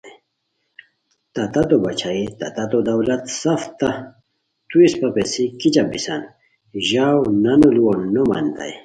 [1.33, 3.89] تہ تتو باچھائی تہ تتو دولت سف تہ،
[4.69, 6.21] تو اسپہ پیڅھی کیچہ بیسان!
[6.87, 8.73] ژاؤ نانو لوؤ نو مانیتائے